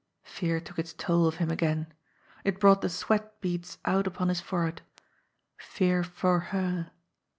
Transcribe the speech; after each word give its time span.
Fear 0.23 0.59
took 0.61 0.79
its 0.79 0.93
toll 0.93 1.27
of 1.27 1.35
him 1.35 1.51
again. 1.51 1.93
It 2.43 2.59
brought 2.59 2.81
the 2.81 2.89
sweat 2.89 3.39
beads 3.39 3.77
out 3.85 4.07
upon 4.07 4.29
his 4.29 4.41
forehead. 4.41 4.81
Fear 5.59 6.03
for 6.03 6.39
her. 6.39 6.89